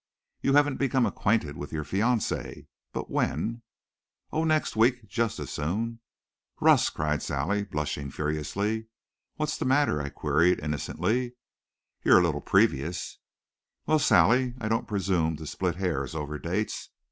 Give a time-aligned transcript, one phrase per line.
[0.41, 2.65] You haven't become acquainted with your fiancee.
[2.91, 3.61] But when"
[4.33, 5.99] "Oh, next week, just as soon"
[6.59, 8.87] "Russ!" cried Sally, blushing furiously.
[9.35, 11.35] "What's the matter?" I queried innocently.
[12.03, 13.19] "You're a little previous."
[13.85, 16.89] "Well, Sally, I don't presume to split hairs over dates.